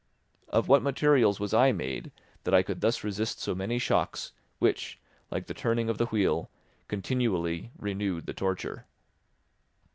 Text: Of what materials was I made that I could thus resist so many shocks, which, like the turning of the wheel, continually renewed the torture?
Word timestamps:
Of 0.47 0.67
what 0.67 0.81
materials 0.81 1.39
was 1.39 1.53
I 1.53 1.71
made 1.71 2.11
that 2.43 2.55
I 2.55 2.63
could 2.63 2.81
thus 2.81 3.03
resist 3.03 3.39
so 3.39 3.53
many 3.53 3.77
shocks, 3.77 4.31
which, 4.57 4.97
like 5.29 5.45
the 5.45 5.53
turning 5.53 5.89
of 5.91 5.99
the 5.99 6.07
wheel, 6.07 6.49
continually 6.87 7.69
renewed 7.77 8.25
the 8.25 8.33
torture? 8.33 8.87